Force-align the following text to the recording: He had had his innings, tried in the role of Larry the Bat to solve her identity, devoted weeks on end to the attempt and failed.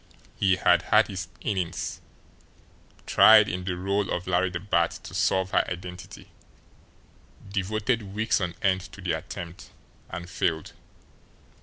He 0.35 0.55
had 0.55 0.81
had 0.89 1.09
his 1.09 1.27
innings, 1.41 2.01
tried 3.05 3.47
in 3.47 3.65
the 3.65 3.77
role 3.77 4.09
of 4.09 4.25
Larry 4.25 4.49
the 4.49 4.59
Bat 4.59 4.89
to 5.03 5.13
solve 5.13 5.51
her 5.51 5.63
identity, 5.69 6.31
devoted 7.47 8.01
weeks 8.15 8.41
on 8.41 8.55
end 8.63 8.81
to 8.93 9.01
the 9.01 9.11
attempt 9.11 9.69
and 10.09 10.27
failed. 10.27 10.73